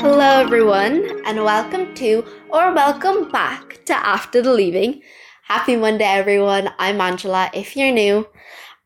Hello, 0.00 0.40
everyone, 0.40 1.20
and 1.26 1.44
welcome 1.44 1.94
to 1.96 2.24
or 2.48 2.72
welcome 2.72 3.30
back 3.30 3.84
to 3.84 3.92
After 3.94 4.40
the 4.40 4.50
Leaving. 4.50 5.02
Happy 5.42 5.76
Monday, 5.76 6.06
everyone. 6.06 6.70
I'm 6.78 7.02
Angela 7.02 7.50
if 7.52 7.76
you're 7.76 7.92
new, 7.92 8.26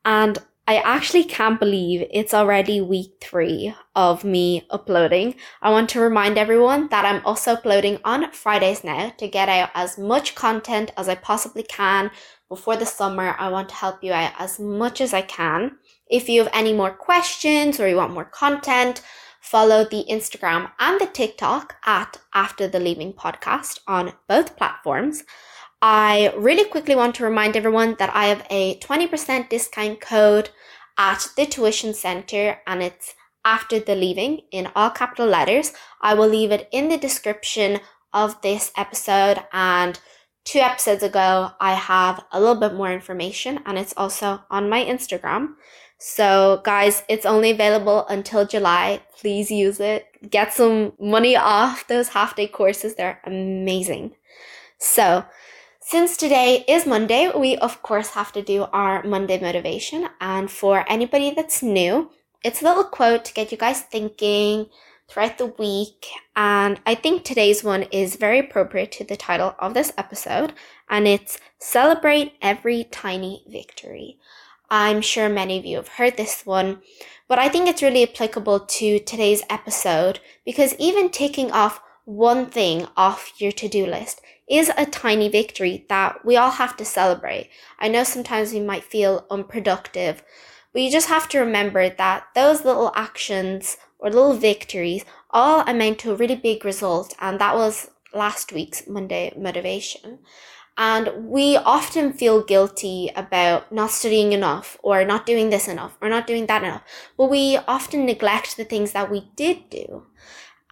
and 0.04 0.36
I 0.66 0.78
actually 0.78 1.22
can't 1.22 1.60
believe 1.60 2.04
it's 2.10 2.34
already 2.34 2.80
week 2.80 3.12
three 3.20 3.72
of 3.94 4.24
me 4.24 4.66
uploading. 4.70 5.36
I 5.62 5.70
want 5.70 5.88
to 5.90 6.00
remind 6.00 6.36
everyone 6.36 6.88
that 6.88 7.04
I'm 7.04 7.24
also 7.24 7.52
uploading 7.52 8.00
on 8.04 8.32
Fridays 8.32 8.82
now 8.82 9.10
to 9.10 9.28
get 9.28 9.48
out 9.48 9.70
as 9.72 9.96
much 9.96 10.34
content 10.34 10.90
as 10.96 11.08
I 11.08 11.14
possibly 11.14 11.62
can 11.62 12.10
before 12.48 12.76
the 12.76 12.86
summer. 12.86 13.36
I 13.38 13.50
want 13.50 13.68
to 13.68 13.76
help 13.76 14.02
you 14.02 14.12
out 14.12 14.32
as 14.36 14.58
much 14.58 15.00
as 15.00 15.14
I 15.14 15.22
can. 15.22 15.76
If 16.10 16.28
you 16.28 16.42
have 16.42 16.52
any 16.52 16.72
more 16.72 16.90
questions 16.90 17.78
or 17.78 17.86
you 17.86 17.94
want 17.94 18.14
more 18.14 18.24
content, 18.24 19.00
follow 19.44 19.84
the 19.84 20.06
Instagram 20.10 20.70
and 20.80 20.98
the 20.98 21.06
TikTok 21.06 21.76
at 21.84 22.16
After 22.32 22.66
the 22.66 22.80
Leaving 22.80 23.12
Podcast 23.12 23.78
on 23.86 24.14
both 24.26 24.56
platforms. 24.56 25.22
I 25.82 26.32
really 26.34 26.64
quickly 26.64 26.96
want 26.96 27.14
to 27.16 27.24
remind 27.24 27.54
everyone 27.54 27.96
that 27.98 28.10
I 28.14 28.24
have 28.24 28.46
a 28.48 28.78
20% 28.78 29.50
discount 29.50 30.00
code 30.00 30.48
at 30.96 31.28
the 31.36 31.44
tuition 31.44 31.92
center 31.92 32.58
and 32.66 32.82
it's 32.82 33.14
after 33.44 33.78
the 33.78 33.94
leaving 33.94 34.40
in 34.50 34.70
all 34.74 34.88
capital 34.88 35.26
letters. 35.26 35.74
I 36.00 36.14
will 36.14 36.28
leave 36.28 36.50
it 36.50 36.66
in 36.72 36.88
the 36.88 36.96
description 36.96 37.80
of 38.14 38.40
this 38.40 38.72
episode 38.78 39.44
and 39.52 40.00
two 40.46 40.60
episodes 40.60 41.02
ago 41.02 41.50
I 41.60 41.74
have 41.74 42.24
a 42.32 42.40
little 42.40 42.54
bit 42.54 42.72
more 42.72 42.90
information 42.90 43.60
and 43.66 43.76
it's 43.76 43.94
also 43.94 44.42
on 44.50 44.70
my 44.70 44.82
Instagram. 44.82 45.56
So 46.06 46.60
guys, 46.64 47.02
it's 47.08 47.24
only 47.24 47.52
available 47.52 48.06
until 48.08 48.46
July. 48.46 49.00
Please 49.18 49.50
use 49.50 49.80
it. 49.80 50.06
Get 50.28 50.52
some 50.52 50.92
money 51.00 51.34
off 51.34 51.88
those 51.88 52.08
half 52.08 52.36
day 52.36 52.46
courses. 52.46 52.94
They're 52.94 53.22
amazing. 53.24 54.12
So 54.76 55.24
since 55.80 56.18
today 56.18 56.62
is 56.68 56.84
Monday, 56.84 57.32
we 57.34 57.56
of 57.56 57.80
course 57.82 58.10
have 58.10 58.32
to 58.32 58.42
do 58.42 58.64
our 58.64 59.02
Monday 59.02 59.40
motivation. 59.40 60.10
And 60.20 60.50
for 60.50 60.84
anybody 60.90 61.30
that's 61.30 61.62
new, 61.62 62.10
it's 62.44 62.60
a 62.60 62.66
little 62.66 62.84
quote 62.84 63.24
to 63.24 63.32
get 63.32 63.50
you 63.50 63.56
guys 63.56 63.80
thinking 63.80 64.66
throughout 65.08 65.38
the 65.38 65.46
week. 65.46 66.08
And 66.36 66.78
I 66.84 66.96
think 66.96 67.24
today's 67.24 67.64
one 67.64 67.84
is 67.84 68.16
very 68.16 68.40
appropriate 68.40 68.92
to 68.92 69.04
the 69.04 69.16
title 69.16 69.54
of 69.58 69.72
this 69.72 69.90
episode. 69.96 70.52
And 70.90 71.08
it's 71.08 71.38
Celebrate 71.58 72.34
Every 72.42 72.84
Tiny 72.84 73.42
Victory. 73.48 74.18
I'm 74.76 75.02
sure 75.02 75.28
many 75.28 75.56
of 75.56 75.64
you 75.64 75.76
have 75.76 75.86
heard 75.86 76.16
this 76.16 76.44
one, 76.44 76.82
but 77.28 77.38
I 77.38 77.48
think 77.48 77.68
it's 77.68 77.80
really 77.80 78.02
applicable 78.02 78.58
to 78.58 78.98
today's 78.98 79.44
episode 79.48 80.18
because 80.44 80.74
even 80.80 81.10
taking 81.10 81.52
off 81.52 81.80
one 82.06 82.46
thing 82.46 82.88
off 82.96 83.34
your 83.38 83.52
to 83.52 83.68
do 83.68 83.86
list 83.86 84.20
is 84.50 84.72
a 84.76 84.84
tiny 84.84 85.28
victory 85.28 85.86
that 85.88 86.24
we 86.24 86.36
all 86.36 86.50
have 86.50 86.76
to 86.78 86.84
celebrate. 86.84 87.50
I 87.78 87.86
know 87.86 88.02
sometimes 88.02 88.52
we 88.52 88.58
might 88.58 88.82
feel 88.82 89.26
unproductive, 89.30 90.24
but 90.72 90.82
you 90.82 90.90
just 90.90 91.08
have 91.08 91.28
to 91.28 91.38
remember 91.38 91.88
that 91.88 92.24
those 92.34 92.64
little 92.64 92.90
actions 92.96 93.76
or 94.00 94.10
little 94.10 94.34
victories 94.34 95.04
all 95.30 95.60
amount 95.68 96.00
to 96.00 96.10
a 96.10 96.16
really 96.16 96.34
big 96.34 96.64
result, 96.64 97.14
and 97.20 97.38
that 97.38 97.54
was 97.54 97.90
last 98.12 98.52
week's 98.52 98.88
Monday 98.88 99.32
motivation. 99.36 100.18
And 100.76 101.28
we 101.28 101.56
often 101.56 102.12
feel 102.12 102.42
guilty 102.42 103.10
about 103.14 103.70
not 103.70 103.90
studying 103.90 104.32
enough 104.32 104.76
or 104.82 105.04
not 105.04 105.24
doing 105.24 105.50
this 105.50 105.68
enough 105.68 105.96
or 106.02 106.08
not 106.08 106.26
doing 106.26 106.46
that 106.46 106.64
enough. 106.64 106.82
But 107.16 107.30
we 107.30 107.58
often 107.68 108.06
neglect 108.06 108.56
the 108.56 108.64
things 108.64 108.92
that 108.92 109.10
we 109.10 109.30
did 109.36 109.70
do. 109.70 110.06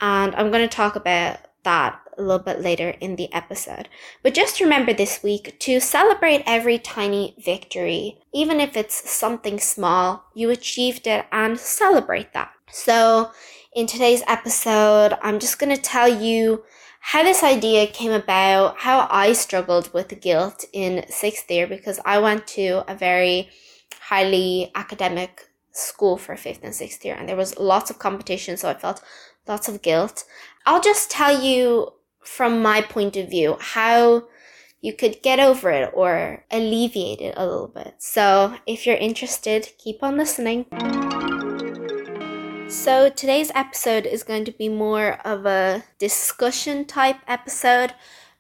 And 0.00 0.34
I'm 0.34 0.50
going 0.50 0.68
to 0.68 0.76
talk 0.76 0.96
about 0.96 1.38
that 1.62 2.00
a 2.18 2.22
little 2.22 2.42
bit 2.42 2.60
later 2.60 2.90
in 3.00 3.16
the 3.16 3.32
episode. 3.32 3.88
But 4.22 4.34
just 4.34 4.60
remember 4.60 4.92
this 4.92 5.22
week 5.22 5.58
to 5.60 5.80
celebrate 5.80 6.42
every 6.46 6.78
tiny 6.78 7.34
victory, 7.38 8.18
even 8.34 8.60
if 8.60 8.76
it's 8.76 9.10
something 9.10 9.58
small, 9.58 10.24
you 10.34 10.50
achieved 10.50 11.06
it 11.06 11.26
and 11.32 11.58
celebrate 11.58 12.32
that. 12.32 12.52
So, 12.70 13.30
in 13.74 13.86
today's 13.86 14.22
episode, 14.26 15.16
I'm 15.22 15.38
just 15.38 15.58
going 15.58 15.74
to 15.74 15.80
tell 15.80 16.08
you 16.08 16.64
how 17.04 17.24
this 17.24 17.42
idea 17.42 17.88
came 17.88 18.12
about, 18.12 18.78
how 18.78 19.08
I 19.10 19.32
struggled 19.32 19.92
with 19.92 20.20
guilt 20.20 20.64
in 20.72 21.04
sixth 21.08 21.50
year 21.50 21.66
because 21.66 21.98
I 22.04 22.18
went 22.20 22.46
to 22.58 22.84
a 22.88 22.94
very 22.94 23.50
highly 24.00 24.70
academic 24.76 25.48
school 25.72 26.16
for 26.16 26.36
fifth 26.36 26.60
and 26.62 26.72
sixth 26.72 27.04
year 27.04 27.16
and 27.18 27.28
there 27.28 27.36
was 27.36 27.58
lots 27.58 27.90
of 27.90 27.98
competition, 27.98 28.56
so 28.56 28.70
I 28.70 28.74
felt 28.74 29.02
lots 29.48 29.68
of 29.68 29.82
guilt. 29.82 30.24
I'll 30.64 30.80
just 30.80 31.10
tell 31.10 31.42
you 31.42 31.92
from 32.22 32.62
my 32.62 32.80
point 32.80 33.16
of 33.16 33.28
view 33.28 33.56
how 33.58 34.28
you 34.80 34.92
could 34.92 35.22
get 35.22 35.40
over 35.40 35.70
it 35.70 35.90
or 35.92 36.44
alleviate 36.52 37.20
it 37.20 37.34
a 37.36 37.44
little 37.44 37.68
bit. 37.68 37.96
So 37.98 38.56
if 38.64 38.86
you're 38.86 38.96
interested, 38.96 39.72
keep 39.76 40.04
on 40.04 40.16
listening. 40.16 40.66
So 42.72 43.10
today's 43.10 43.52
episode 43.54 44.06
is 44.06 44.22
going 44.22 44.46
to 44.46 44.50
be 44.50 44.70
more 44.70 45.20
of 45.26 45.44
a 45.44 45.84
discussion 45.98 46.86
type 46.86 47.18
episode. 47.28 47.92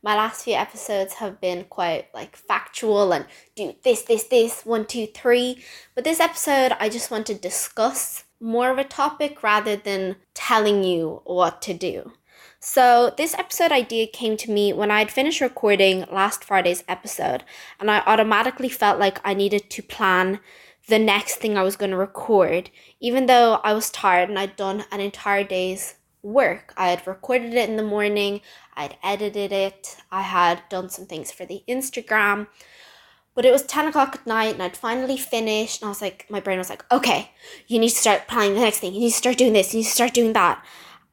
My 0.02 0.16
last 0.16 0.44
few 0.44 0.54
episodes 0.54 1.14
have 1.14 1.38
been 1.38 1.64
quite 1.64 2.06
like 2.14 2.34
factual 2.34 3.12
and 3.12 3.26
do 3.54 3.74
this, 3.84 4.02
this, 4.02 4.24
this, 4.24 4.64
one, 4.64 4.86
two, 4.86 5.06
three. 5.06 5.62
But 5.94 6.04
this 6.04 6.18
episode, 6.18 6.72
I 6.80 6.88
just 6.88 7.10
want 7.10 7.26
to 7.26 7.34
discuss 7.34 8.24
more 8.40 8.70
of 8.70 8.78
a 8.78 8.84
topic 8.84 9.42
rather 9.42 9.76
than 9.76 10.16
telling 10.32 10.82
you 10.82 11.20
what 11.24 11.60
to 11.62 11.74
do. 11.74 12.12
So, 12.58 13.12
this 13.16 13.34
episode 13.34 13.70
idea 13.70 14.06
came 14.06 14.36
to 14.38 14.50
me 14.50 14.72
when 14.72 14.90
I 14.90 15.00
had 15.00 15.10
finished 15.10 15.40
recording 15.42 16.06
last 16.10 16.42
Friday's 16.42 16.84
episode, 16.88 17.44
and 17.78 17.90
I 17.90 18.00
automatically 18.06 18.68
felt 18.70 18.98
like 18.98 19.20
I 19.24 19.34
needed 19.34 19.68
to 19.68 19.82
plan 19.82 20.40
the 20.88 20.98
next 20.98 21.36
thing 21.36 21.56
I 21.56 21.62
was 21.62 21.76
going 21.76 21.90
to 21.90 21.96
record, 21.96 22.70
even 23.00 23.26
though 23.26 23.60
I 23.62 23.72
was 23.72 23.90
tired 23.90 24.28
and 24.28 24.38
I'd 24.38 24.56
done 24.56 24.84
an 24.90 25.00
entire 25.00 25.44
day's 25.44 25.94
work. 26.22 26.72
I 26.76 26.88
had 26.88 27.06
recorded 27.06 27.54
it 27.54 27.68
in 27.68 27.76
the 27.76 27.82
morning, 27.82 28.40
I'd 28.76 28.96
edited 29.02 29.52
it, 29.52 29.96
I 30.10 30.22
had 30.22 30.62
done 30.68 30.88
some 30.88 31.06
things 31.06 31.30
for 31.30 31.44
the 31.44 31.62
Instagram. 31.68 32.48
But 33.34 33.46
it 33.46 33.52
was 33.52 33.62
10 33.62 33.88
o'clock 33.88 34.16
at 34.16 34.26
night 34.26 34.54
and 34.54 34.62
I'd 34.62 34.76
finally 34.76 35.16
finished. 35.16 35.80
And 35.80 35.86
I 35.86 35.90
was 35.90 36.02
like, 36.02 36.26
my 36.28 36.38
brain 36.38 36.58
was 36.58 36.68
like, 36.68 36.84
okay, 36.92 37.30
you 37.66 37.78
need 37.78 37.88
to 37.88 37.96
start 37.96 38.28
planning 38.28 38.54
the 38.54 38.60
next 38.60 38.80
thing. 38.80 38.92
You 38.92 39.00
need 39.00 39.10
to 39.10 39.16
start 39.16 39.38
doing 39.38 39.54
this. 39.54 39.72
You 39.72 39.78
need 39.78 39.84
to 39.84 39.90
start 39.90 40.12
doing 40.12 40.34
that. 40.34 40.62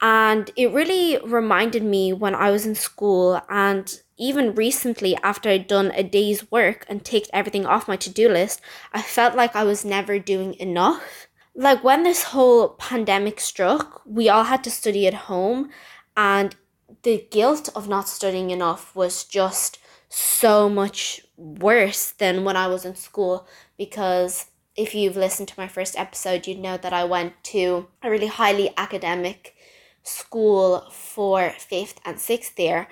And 0.02 0.52
it 0.58 0.74
really 0.74 1.18
reminded 1.24 1.84
me 1.84 2.12
when 2.12 2.36
I 2.36 2.52
was 2.52 2.66
in 2.66 2.76
school 2.76 3.42
and 3.50 4.02
even 4.20 4.54
recently 4.54 5.16
after 5.24 5.50
I'd 5.50 5.68
done 5.68 5.92
a 5.96 6.04
day's 6.04 6.52
work 6.52 6.86
and 6.90 7.04
ticked 7.04 7.30
everything 7.34 7.66
off 7.66 7.88
my 7.88 7.96
to 7.96 8.10
do 8.10 8.30
list, 8.30 8.62
I 8.94 9.02
felt 9.02 9.36
like 9.36 9.56
I 9.56 9.64
was 9.64 9.86
never 9.86 10.20
doing 10.20 10.54
enough. 10.56 11.28
Like 11.56 11.84
when 11.84 12.04
this 12.04 12.24
whole 12.26 12.70
pandemic 12.70 13.40
struck, 13.40 14.02
we 14.06 14.30
all 14.30 14.44
had 14.44 14.64
to 14.66 14.72
study 14.72 15.08
at 15.08 15.14
home, 15.14 15.70
and 16.16 16.56
the 17.04 17.26
guilt 17.32 17.70
of 17.76 17.88
not 17.88 18.10
studying 18.10 18.52
enough 18.52 18.96
was 18.96 19.24
just 19.24 19.80
so 20.10 20.70
much 20.70 21.22
worse 21.38 22.12
than 22.12 22.44
when 22.44 22.58
I 22.58 22.68
was 22.68 22.84
in 22.84 22.96
school 22.96 23.48
because 23.78 24.48
if 24.76 24.96
you've 24.96 25.16
listened 25.16 25.48
to 25.50 25.60
my 25.60 25.68
first 25.68 25.98
episode, 25.98 26.48
you'd 26.48 26.60
know 26.60 26.78
that 26.78 26.94
I 26.94 27.04
went 27.04 27.34
to 27.46 27.88
a 28.02 28.10
really 28.10 28.28
highly 28.28 28.74
academic 28.76 29.56
school 30.04 30.90
for 30.92 31.52
fifth 31.52 32.00
and 32.06 32.20
sixth 32.20 32.58
year 32.60 32.88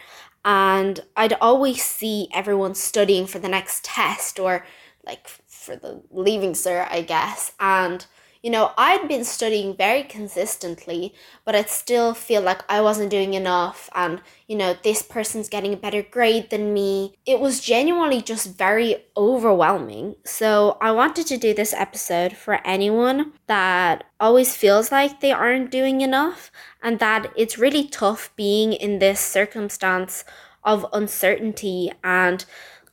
and 0.47 1.01
I'd 1.17 1.33
always 1.41 1.83
see 1.83 2.29
everyone 2.33 2.73
studying 2.73 3.27
for 3.27 3.37
the 3.37 3.49
next 3.49 3.83
test 3.83 4.39
or 4.39 4.65
like 5.05 5.27
for 5.27 5.75
the 5.75 6.01
leaving 6.09 6.53
cert, 6.53 6.87
I 6.89 7.01
guess. 7.01 7.51
And 7.59 8.05
you 8.41 8.49
know, 8.49 8.71
I'd 8.77 9.07
been 9.07 9.23
studying 9.23 9.75
very 9.75 10.03
consistently, 10.03 11.13
but 11.45 11.55
I'd 11.55 11.69
still 11.69 12.13
feel 12.13 12.41
like 12.41 12.61
I 12.69 12.81
wasn't 12.81 13.09
doing 13.09 13.33
enough 13.33 13.89
and, 13.95 14.21
you 14.47 14.55
know, 14.55 14.75
this 14.83 15.01
person's 15.01 15.49
getting 15.49 15.73
a 15.73 15.77
better 15.77 16.01
grade 16.01 16.49
than 16.49 16.73
me. 16.73 17.15
It 17.25 17.39
was 17.39 17.59
genuinely 17.59 18.21
just 18.21 18.57
very 18.57 19.05
overwhelming. 19.15 20.15
So 20.25 20.77
I 20.81 20.91
wanted 20.91 21.27
to 21.27 21.37
do 21.37 21.53
this 21.53 21.73
episode 21.73 22.33
for 22.33 22.65
anyone 22.65 23.33
that 23.47 24.05
always 24.19 24.55
feels 24.55 24.91
like 24.91 25.19
they 25.19 25.31
aren't 25.31 25.71
doing 25.71 26.01
enough 26.01 26.51
and 26.81 26.99
that 26.99 27.31
it's 27.35 27.57
really 27.57 27.87
tough 27.87 28.31
being 28.35 28.73
in 28.73 28.99
this 28.99 29.19
circumstance 29.19 30.23
of 30.63 30.85
uncertainty 30.91 31.91
and 32.03 32.45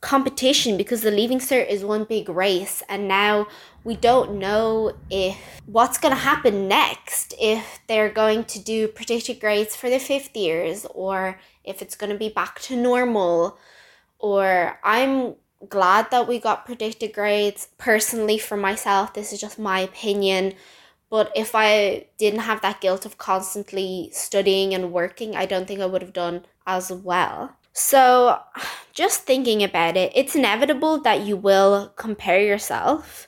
competition 0.05 0.77
because 0.77 1.01
the 1.01 1.09
leaving 1.09 1.39
cert 1.39 1.67
is 1.67 1.83
one 1.83 2.03
big 2.03 2.29
race 2.29 2.83
and 2.87 3.07
now 3.07 3.47
we 3.83 3.95
don't 3.95 4.37
know 4.37 4.93
if 5.09 5.35
what's 5.65 5.97
going 5.97 6.13
to 6.13 6.21
happen 6.21 6.67
next 6.67 7.33
if 7.39 7.79
they're 7.87 8.11
going 8.11 8.43
to 8.43 8.59
do 8.59 8.87
predicted 8.87 9.39
grades 9.39 9.75
for 9.75 9.89
the 9.89 9.97
fifth 9.97 10.37
years 10.37 10.85
or 10.93 11.39
if 11.63 11.81
it's 11.81 11.95
going 11.95 12.11
to 12.11 12.17
be 12.19 12.29
back 12.29 12.59
to 12.59 12.75
normal. 12.75 13.57
Or 14.19 14.79
i'm 14.83 15.35
glad 15.69 16.11
that 16.11 16.27
we 16.27 16.37
got 16.39 16.67
predicted 16.67 17.11
grades. 17.11 17.69
Personally 17.79 18.37
for 18.37 18.57
myself 18.57 19.11
this 19.15 19.33
is 19.33 19.41
just 19.41 19.57
my 19.57 19.79
opinion. 19.79 20.53
But 21.09 21.31
if 21.35 21.55
I 21.55 22.05
didn't 22.19 22.41
have 22.41 22.61
that 22.61 22.79
guilt 22.79 23.07
of 23.07 23.17
constantly 23.17 24.11
studying 24.13 24.75
and 24.75 24.91
working, 24.91 25.35
I 25.35 25.47
don't 25.47 25.67
think 25.67 25.79
I 25.79 25.87
would 25.87 26.03
have 26.03 26.13
done 26.13 26.45
as 26.67 26.91
well. 26.91 27.55
So, 27.77 28.39
just 28.93 29.23
thinking 29.23 29.61
about 29.61 29.97
it, 29.97 30.13
it's 30.15 30.33
inevitable 30.33 30.97
that 31.01 31.25
you 31.25 31.35
will 31.35 31.91
compare 31.97 32.39
yourself. 32.39 33.27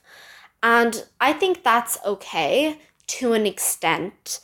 And 0.64 1.06
I 1.20 1.34
think 1.34 1.64
that's 1.64 1.98
okay 2.06 2.80
to 3.08 3.34
an 3.34 3.46
extent. 3.46 4.40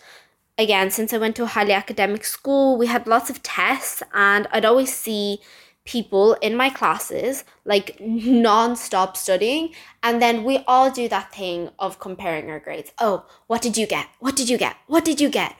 Again, 0.57 0.91
since 0.91 1.13
I 1.13 1.17
went 1.17 1.38
to 1.38 1.44
a 1.44 1.47
highly 1.55 1.71
academic 1.71 2.25
school, 2.25 2.77
we 2.77 2.88
had 2.88 3.07
lots 3.07 3.29
of 3.29 3.41
tests, 3.44 4.03
and 4.13 4.45
I'd 4.51 4.65
always 4.65 4.94
see 4.94 5.39
people 5.85 6.33
in 6.41 6.57
my 6.57 6.69
classes 6.69 7.45
like 7.63 7.97
non-stop 8.01 9.17
studying 9.17 9.73
and 10.01 10.21
then 10.21 10.45
we 10.45 10.63
all 10.65 10.89
do 10.89 11.09
that 11.09 11.29
thing 11.33 11.69
of 11.77 11.99
comparing 11.99 12.49
our 12.49 12.59
grades 12.59 12.94
oh 12.99 13.25
what 13.47 13.61
did 13.61 13.75
you 13.75 13.85
get 13.85 14.07
what 14.19 14.33
did 14.33 14.47
you 14.47 14.57
get 14.57 14.77
what 14.88 15.03
did 15.03 15.19
you 15.19 15.27
get 15.27 15.57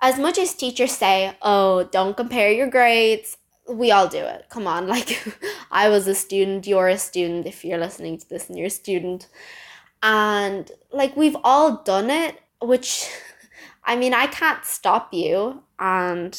as 0.00 0.18
much 0.18 0.38
as 0.38 0.54
teachers 0.54 0.92
say 0.92 1.36
oh 1.42 1.84
don't 1.92 2.16
compare 2.16 2.50
your 2.50 2.70
grades 2.70 3.36
we 3.68 3.90
all 3.90 4.08
do 4.08 4.18
it. 4.18 4.46
Come 4.48 4.66
on 4.66 4.86
like 4.96 5.22
i 5.70 5.88
was 5.88 6.06
a 6.06 6.14
student 6.14 6.66
you're 6.66 6.88
a 6.88 6.98
student 6.98 7.46
if 7.46 7.64
you're 7.64 7.78
listening 7.78 8.18
to 8.18 8.28
this 8.28 8.48
and 8.48 8.58
you're 8.58 8.68
a 8.68 8.70
student. 8.70 9.28
And 10.02 10.70
like 10.92 11.16
we've 11.16 11.36
all 11.42 11.82
done 11.82 12.10
it 12.10 12.40
which 12.60 13.08
i 13.84 13.96
mean 13.96 14.14
i 14.14 14.26
can't 14.26 14.64
stop 14.64 15.12
you. 15.12 15.62
And 15.78 16.38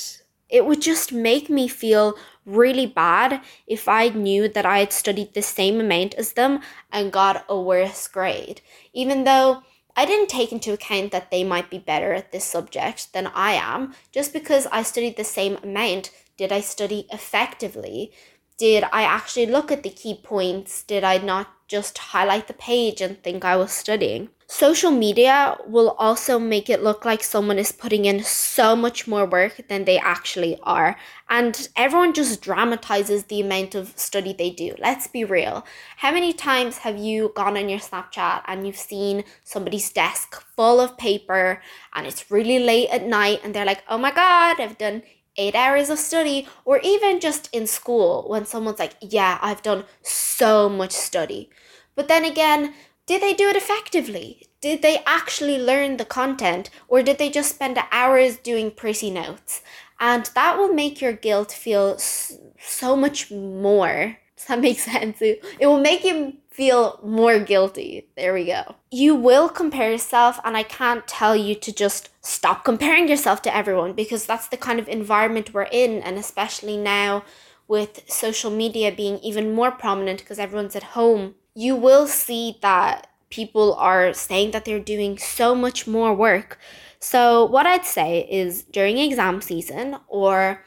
it 0.50 0.65
would 0.65 0.81
just 0.81 1.12
make 1.12 1.50
me 1.50 1.68
feel 1.68 2.15
really 2.45 2.85
bad 2.85 3.41
if 3.68 3.88
I 3.88 4.07
knew 4.07 4.47
that 4.47 4.65
I 4.65 4.79
had 4.79 4.94
studied 4.94 5.33
the 5.33 5.41
same 5.41 5.81
amount 5.81 6.15
as 6.15 6.33
them 6.33 6.62
and 6.91 7.12
got 7.12 7.45
a 7.50 7.59
worse 7.59 8.07
grade, 8.07 8.62
even 8.94 9.25
though 9.25 9.63
I 9.95 10.06
didn't 10.06 10.29
take 10.29 10.51
into 10.51 10.74
account 10.74 11.12
that 11.12 11.31
they 11.31 11.44
might 11.44 11.69
be 11.69 11.79
better 11.79 12.13
at 12.13 12.31
this 12.31 12.45
subject 12.45 13.13
than 13.13 13.27
I 13.27 13.53
am. 13.53 13.95
Just 14.12 14.31
because 14.31 14.68
I 14.68 14.83
studied 14.83 15.18
the 15.18 15.24
same 15.24 15.57
amount, 15.63 16.12
did 16.38 16.51
I 16.51 16.62
study 16.62 17.07
effectively? 17.12 18.12
Did 18.57 18.86
I 18.92 19.04
actually 19.04 19.45
look 19.45 19.72
at 19.72 19.84
the 19.84 19.89
key 19.89 20.19
points? 20.22 20.84
Did 20.84 21.04
I 21.04 21.18
not 21.18 21.48
just 21.68 21.98
highlight 21.98 22.48
the 22.48 22.54
page 22.54 23.01
and 23.01 23.22
think 23.22 23.44
I 23.44 23.56
was 23.56 23.72
studying? 23.72 24.30
Social 24.50 24.92
media 24.92 25.57
will 25.68 25.89
also 26.00 26.39
make 26.39 26.69
it 26.69 26.81
look 26.81 27.04
like 27.04 27.22
someone 27.22 27.60
is 27.60 27.74
putting 27.74 28.06
in 28.06 28.24
so 28.24 28.78
much 28.78 29.06
more 29.06 29.25
work 29.25 29.68
than 29.68 29.84
they 29.84 30.00
actually 30.00 30.57
are. 30.63 30.95
And 31.30 31.68
everyone 31.75 32.13
just 32.13 32.42
dramatizes 32.42 33.25
the 33.25 33.42
amount 33.42 33.75
of 33.75 33.94
study 33.98 34.31
they 34.31 34.50
do. 34.50 34.74
Let's 34.80 35.06
be 35.06 35.25
real. 35.25 35.66
How 35.98 36.13
many 36.13 36.31
times 36.31 36.78
have 36.78 36.98
you 36.98 37.34
gone 37.36 37.57
on 37.57 37.68
your 37.68 37.80
Snapchat 37.80 38.44
and 38.48 38.66
you've 38.66 38.78
seen 38.78 39.25
somebody's 39.44 39.92
desk 39.92 40.42
full 40.56 40.80
of 40.80 40.98
paper 40.98 41.62
and 41.94 42.07
it's 42.07 42.31
really 42.31 42.60
late 42.60 42.89
at 42.89 43.06
night 43.06 43.42
and 43.44 43.54
they're 43.54 43.66
like, 43.66 43.84
oh 43.89 43.98
my 43.98 44.12
God, 44.12 44.62
I've 44.62 44.78
done 44.78 45.04
eight 45.38 45.56
hours 45.56 45.89
of 45.89 46.00
study, 46.00 46.48
or 46.66 46.80
even 46.84 47.19
just 47.19 47.50
in 47.54 47.68
school 47.68 48.25
when 48.28 48.45
someone's 48.45 48.80
like, 48.80 48.95
Yeah, 49.01 49.38
I've 49.42 49.63
done 49.63 49.86
so 50.01 50.69
much 50.69 50.92
study. 50.92 51.50
But 51.95 52.07
then 52.07 52.25
again, 52.25 52.74
did 53.07 53.22
they 53.22 53.34
do 53.34 53.48
it 53.48 53.56
effectively? 53.56 54.48
Did 54.62 54.81
they 54.81 55.01
actually 55.06 55.57
learn 55.57 55.98
the 55.98 56.06
content 56.06 56.69
or 56.88 57.01
did 57.01 57.18
they 57.18 57.30
just 57.30 57.56
spend 57.56 57.80
hours 57.92 58.38
doing 58.38 58.69
pretty 58.72 59.10
notes? 59.10 59.62
And 60.00 60.30
that 60.36 60.57
will 60.57 60.74
make 60.74 61.01
your 61.01 61.13
guilt 61.13 61.51
feel 61.51 61.98
so 61.98 62.95
much 62.95 63.31
more. 63.31 64.18
Does 64.36 64.45
that 64.48 64.60
make 64.60 64.80
sense? 64.92 65.22
It 65.22 65.42
will 65.62 65.80
make 65.80 66.04
you 66.04 66.34
feel 66.57 67.00
more 67.04 67.39
guilty. 67.39 68.07
There 68.18 68.33
we 68.33 68.45
go. 68.45 68.75
You 68.92 69.15
will 69.15 69.48
compare 69.48 69.92
yourself, 69.92 70.39
and 70.44 70.57
I 70.57 70.63
can't 70.63 71.07
tell 71.07 71.36
you 71.36 71.54
to 71.56 71.71
just 71.71 72.09
stop 72.25 72.65
comparing 72.65 73.07
yourself 73.07 73.42
to 73.44 73.56
everyone 73.56 73.94
because 73.94 74.25
that's 74.25 74.48
the 74.48 74.57
kind 74.57 74.80
of 74.80 74.89
environment 74.89 75.54
we're 75.54 75.69
in, 75.71 76.01
and 76.01 76.18
especially 76.18 76.77
now 76.77 77.24
with 77.68 78.04
social 78.07 78.50
media 78.50 78.92
being 78.92 79.19
even 79.19 79.54
more 79.54 79.71
prominent 79.71 80.19
because 80.19 80.39
everyone's 80.39 80.75
at 80.75 80.95
home 80.98 81.36
you 81.57 81.75
will 81.75 82.06
see 82.06 82.56
that 82.62 83.07
people 83.31 83.74
are 83.80 84.13
saying 84.13 84.51
that 84.51 84.63
they're 84.63 84.80
doing 84.80 85.18
so 85.18 85.56
much 85.56 85.88
more 85.88 86.13
work. 86.13 86.60
So, 87.00 87.45
what 87.45 87.65
I'd 87.65 87.86
say 87.86 88.27
is 88.30 88.62
during 88.62 89.00
exam 89.00 89.42
season 89.42 89.98
or 90.07 90.63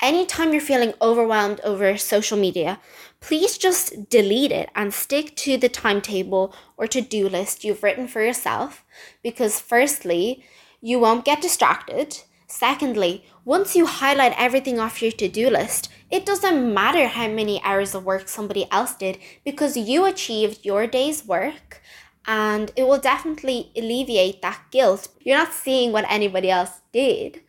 anytime 0.00 0.52
you're 0.52 0.60
feeling 0.60 0.94
overwhelmed 1.02 1.60
over 1.64 1.96
social 1.96 2.38
media, 2.38 2.78
please 3.20 3.58
just 3.58 4.08
delete 4.08 4.52
it 4.52 4.70
and 4.74 4.94
stick 4.94 5.34
to 5.36 5.56
the 5.56 5.68
timetable 5.68 6.54
or 6.76 6.86
to 6.86 7.00
do 7.00 7.28
list 7.28 7.64
you've 7.64 7.82
written 7.82 8.06
for 8.08 8.22
yourself 8.22 8.84
because, 9.22 9.60
firstly, 9.60 10.44
you 10.80 10.98
won't 10.98 11.24
get 11.24 11.40
distracted. 11.40 12.20
Secondly, 12.46 13.24
once 13.44 13.76
you 13.76 13.86
highlight 13.86 14.34
everything 14.38 14.78
off 14.78 15.02
your 15.02 15.12
to 15.12 15.28
do 15.28 15.50
list, 15.50 15.90
it 16.10 16.24
doesn't 16.24 16.72
matter 16.72 17.08
how 17.08 17.28
many 17.28 17.62
hours 17.62 17.94
of 17.94 18.04
work 18.04 18.28
somebody 18.28 18.66
else 18.70 18.94
did 18.94 19.18
because 19.44 19.76
you 19.76 20.06
achieved 20.06 20.64
your 20.64 20.86
day's 20.86 21.26
work 21.26 21.82
and 22.26 22.70
it 22.76 22.86
will 22.86 22.98
definitely 22.98 23.72
alleviate 23.76 24.42
that 24.42 24.62
guilt. 24.70 25.08
You're 25.20 25.38
not 25.38 25.52
seeing 25.52 25.92
what 25.92 26.04
anybody 26.08 26.50
else 26.50 26.80
did. 26.92 27.40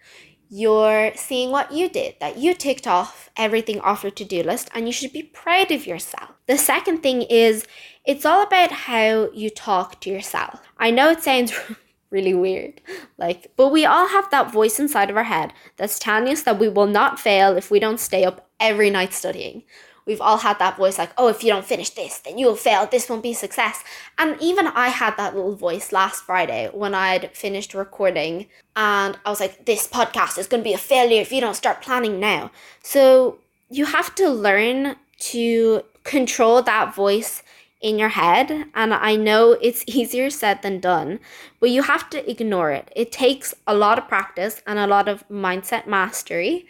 You're 0.49 1.11
seeing 1.15 1.51
what 1.51 1.71
you 1.71 1.89
did, 1.89 2.15
that 2.19 2.37
you 2.37 2.55
ticked 2.55 2.87
off 2.87 3.29
everything 3.37 3.79
off 3.81 4.03
your 4.03 4.11
to 4.11 4.25
do 4.25 4.41
list, 4.41 4.69
and 4.73 4.87
you 4.87 4.91
should 4.91 5.13
be 5.13 5.23
proud 5.23 5.71
of 5.71 5.85
yourself. 5.85 6.31
The 6.47 6.57
second 6.57 7.03
thing 7.03 7.21
is 7.21 7.65
it's 8.03 8.25
all 8.25 8.41
about 8.41 8.71
how 8.71 9.29
you 9.31 9.51
talk 9.51 10.01
to 10.01 10.09
yourself. 10.09 10.59
I 10.79 10.89
know 10.89 11.11
it 11.11 11.21
sounds 11.21 11.53
really 12.09 12.33
weird. 12.33 12.81
Like, 13.17 13.51
but 13.55 13.69
we 13.69 13.85
all 13.85 14.07
have 14.07 14.31
that 14.31 14.51
voice 14.51 14.79
inside 14.79 15.11
of 15.11 15.17
our 15.17 15.23
head 15.23 15.53
that's 15.77 15.99
telling 15.99 16.27
us 16.29 16.41
that 16.43 16.57
we 16.59 16.67
will 16.67 16.87
not 16.87 17.19
fail 17.19 17.55
if 17.55 17.69
we 17.69 17.79
don't 17.79 17.99
stay 17.99 18.23
up 18.23 18.49
every 18.59 18.89
night 18.89 19.13
studying. 19.13 19.63
We've 20.09 20.19
all 20.19 20.39
had 20.39 20.57
that 20.57 20.77
voice 20.77 20.97
like, 20.97 21.11
oh, 21.19 21.27
if 21.27 21.43
you 21.43 21.51
don't 21.51 21.63
finish 21.63 21.91
this, 21.91 22.17
then 22.17 22.39
you'll 22.39 22.55
fail. 22.55 22.87
This 22.87 23.07
won't 23.07 23.21
be 23.21 23.33
a 23.33 23.35
success. 23.35 23.83
And 24.17 24.41
even 24.41 24.65
I 24.65 24.87
had 24.87 25.15
that 25.17 25.35
little 25.35 25.55
voice 25.55 25.91
last 25.91 26.23
Friday 26.23 26.67
when 26.73 26.95
I'd 26.95 27.29
finished 27.37 27.75
recording 27.75 28.47
and 28.75 29.19
I 29.23 29.29
was 29.29 29.39
like, 29.39 29.67
this 29.67 29.85
podcast 29.85 30.39
is 30.39 30.47
going 30.47 30.63
to 30.63 30.67
be 30.67 30.73
a 30.73 30.79
failure 30.79 31.21
if 31.21 31.31
you 31.31 31.39
don't 31.39 31.53
start 31.53 31.83
planning 31.83 32.19
now. 32.19 32.49
So 32.81 33.37
you 33.69 33.85
have 33.85 34.15
to 34.15 34.29
learn 34.31 34.95
to 35.33 35.83
control 36.05 36.63
that 36.63 36.95
voice 36.95 37.43
in 37.79 37.99
your 37.99 38.09
head. 38.09 38.65
And 38.73 38.95
I 38.95 39.15
know 39.15 39.57
it's 39.61 39.83
easier 39.87 40.31
said 40.31 40.63
than 40.63 40.79
done, 40.79 41.19
but 41.59 41.69
you 41.69 41.83
have 41.83 42.09
to 42.09 42.27
ignore 42.27 42.71
it. 42.71 42.91
It 42.95 43.11
takes 43.11 43.53
a 43.67 43.75
lot 43.75 43.99
of 43.99 44.07
practice 44.07 44.63
and 44.65 44.79
a 44.79 44.87
lot 44.87 45.07
of 45.07 45.23
mindset 45.29 45.85
mastery, 45.85 46.65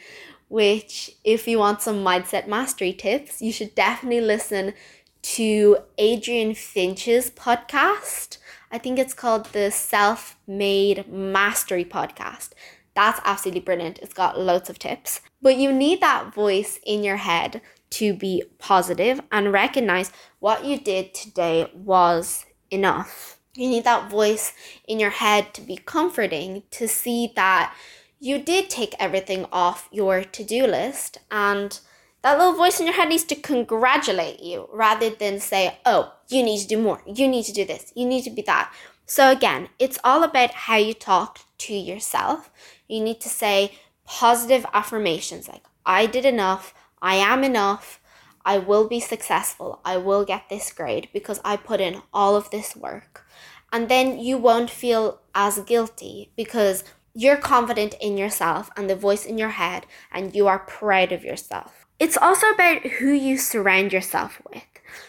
which, 0.49 1.11
if 1.23 1.47
you 1.47 1.59
want 1.59 1.81
some 1.81 2.03
mindset 2.03 2.47
mastery 2.47 2.91
tips, 2.91 3.41
you 3.41 3.51
should 3.51 3.73
definitely 3.75 4.21
listen 4.21 4.73
to 5.21 5.77
Adrian 5.97 6.53
Finch's 6.53 7.29
podcast. 7.31 8.37
I 8.71 8.77
think 8.77 8.99
it's 8.99 9.13
called 9.13 9.45
the 9.47 9.71
Self 9.71 10.37
Made 10.47 11.07
Mastery 11.07 11.85
Podcast. 11.85 12.49
That's 12.95 13.21
absolutely 13.23 13.61
brilliant. 13.61 13.99
It's 13.99 14.13
got 14.13 14.39
loads 14.39 14.69
of 14.69 14.79
tips. 14.79 15.21
But 15.41 15.57
you 15.57 15.71
need 15.71 16.01
that 16.01 16.33
voice 16.33 16.79
in 16.85 17.03
your 17.03 17.17
head 17.17 17.61
to 17.91 18.13
be 18.13 18.43
positive 18.57 19.21
and 19.31 19.53
recognize 19.53 20.11
what 20.39 20.65
you 20.65 20.79
did 20.79 21.13
today 21.13 21.71
was 21.73 22.45
enough. 22.69 23.39
You 23.55 23.69
need 23.69 23.83
that 23.83 24.09
voice 24.09 24.53
in 24.87 24.99
your 24.99 25.09
head 25.09 25.53
to 25.55 25.61
be 25.61 25.77
comforting, 25.77 26.63
to 26.71 26.87
see 26.87 27.31
that 27.35 27.75
you 28.19 28.39
did 28.39 28.69
take 28.69 28.93
everything 28.99 29.45
off 29.51 29.87
your 29.91 30.23
to 30.23 30.43
do 30.43 30.65
list, 30.65 31.17
and 31.31 31.79
that 32.21 32.37
little 32.37 32.53
voice 32.53 32.79
in 32.79 32.85
your 32.85 32.95
head 32.95 33.09
needs 33.09 33.23
to 33.25 33.35
congratulate 33.35 34.41
you 34.41 34.67
rather 34.73 35.09
than 35.09 35.39
say, 35.39 35.77
oh, 35.85 36.13
you 36.27 36.43
need 36.43 36.59
to 36.61 36.67
do 36.67 36.77
more, 36.77 37.01
you 37.05 37.27
need 37.27 37.45
to 37.45 37.53
do 37.53 37.65
this, 37.65 37.93
you 37.95 38.05
need 38.05 38.23
to 38.23 38.29
be 38.29 38.41
that. 38.43 38.73
So, 39.05 39.31
again, 39.31 39.69
it's 39.79 39.97
all 40.03 40.23
about 40.23 40.51
how 40.51 40.75
you 40.75 40.93
talk 40.93 41.39
to 41.59 41.73
yourself. 41.73 42.51
You 42.87 43.01
need 43.01 43.19
to 43.21 43.29
say 43.29 43.71
positive 44.05 44.65
affirmations 44.71 45.47
like, 45.47 45.63
I 45.85 46.05
did 46.05 46.25
enough, 46.25 46.73
I 47.01 47.15
am 47.15 47.43
enough. 47.43 47.99
I 48.45 48.57
will 48.57 48.87
be 48.87 48.99
successful. 48.99 49.79
I 49.83 49.97
will 49.97 50.25
get 50.25 50.49
this 50.49 50.71
grade 50.71 51.09
because 51.13 51.39
I 51.43 51.57
put 51.57 51.81
in 51.81 52.01
all 52.13 52.35
of 52.35 52.49
this 52.49 52.75
work. 52.75 53.25
And 53.71 53.89
then 53.89 54.17
you 54.17 54.37
won't 54.37 54.69
feel 54.69 55.19
as 55.35 55.59
guilty 55.59 56.31
because 56.35 56.83
you're 57.19 57.37
confident 57.37 57.95
in 57.99 58.17
yourself 58.17 58.69
and 58.75 58.89
the 58.89 58.95
voice 58.95 59.25
in 59.25 59.37
your 59.37 59.49
head 59.49 59.85
and 60.11 60.35
you 60.35 60.47
are 60.47 60.59
proud 60.59 61.11
of 61.11 61.23
yourself. 61.23 61.85
It's 61.99 62.17
also 62.17 62.47
about 62.49 62.81
who 62.83 63.11
you 63.11 63.37
surround 63.37 63.91
yourself 63.91 64.41
with. 64.51 64.63